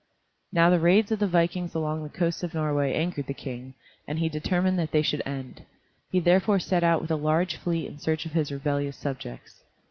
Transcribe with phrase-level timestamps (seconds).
[0.51, 3.75] Now the raids of the vikings along the coasts of Norway angered the King,
[4.07, 5.63] and he determined that they should end.
[6.11, 9.61] He therefore set out with a large fleet in search of his rebellious subjects.